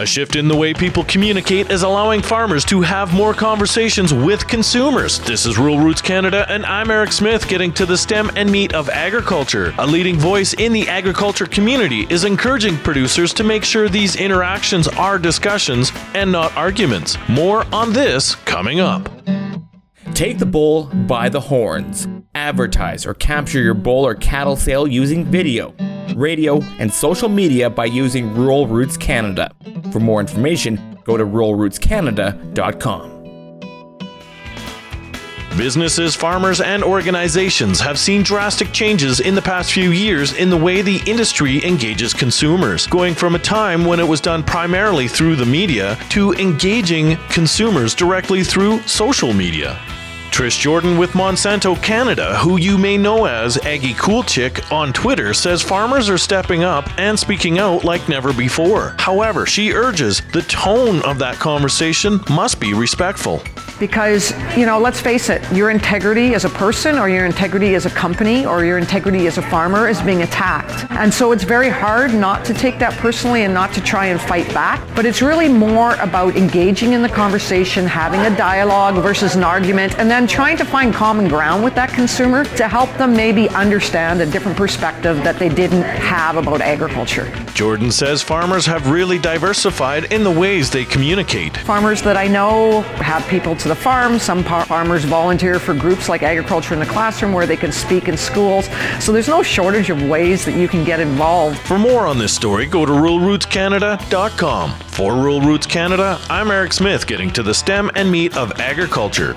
[0.00, 4.48] A shift in the way people communicate is allowing farmers to have more conversations with
[4.48, 5.18] consumers.
[5.18, 8.72] This is Rural Roots Canada, and I'm Eric Smith getting to the stem and meat
[8.72, 9.74] of agriculture.
[9.78, 14.88] A leading voice in the agriculture community is encouraging producers to make sure these interactions
[14.88, 17.18] are discussions and not arguments.
[17.28, 19.06] More on this coming up.
[20.14, 22.08] Take the bull by the horns.
[22.34, 25.74] Advertise or capture your bull or cattle sale using video,
[26.16, 29.52] radio, and social media by using Rural Roots Canada.
[29.92, 33.20] For more information, go to ruralrootscanada.com.
[35.56, 40.56] Businesses, farmers, and organizations have seen drastic changes in the past few years in the
[40.56, 45.34] way the industry engages consumers, going from a time when it was done primarily through
[45.34, 49.76] the media to engaging consumers directly through social media.
[50.40, 55.34] Trish Jordan with Monsanto Canada, who you may know as Aggie Cool Chick on Twitter,
[55.34, 58.94] says farmers are stepping up and speaking out like never before.
[58.98, 63.42] However, she urges the tone of that conversation must be respectful.
[63.80, 67.86] Because, you know, let's face it, your integrity as a person or your integrity as
[67.86, 70.88] a company or your integrity as a farmer is being attacked.
[70.90, 74.20] And so it's very hard not to take that personally and not to try and
[74.20, 74.86] fight back.
[74.94, 79.98] But it's really more about engaging in the conversation, having a dialogue versus an argument,
[79.98, 84.20] and then trying to find common ground with that consumer to help them maybe understand
[84.20, 87.32] a different perspective that they didn't have about agriculture.
[87.54, 91.56] Jordan says farmers have really diversified in the ways they communicate.
[91.58, 94.18] Farmers that I know have people to the farm.
[94.18, 98.16] Some farmers volunteer for groups like Agriculture in the Classroom where they can speak in
[98.16, 98.68] schools.
[98.98, 101.58] So there's no shortage of ways that you can get involved.
[101.58, 104.78] For more on this story, go to ruralrootscanada.com.
[104.86, 109.36] For Rural Roots Canada, I'm Eric Smith getting to the stem and meat of agriculture.